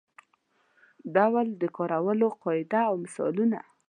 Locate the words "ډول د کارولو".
1.15-2.27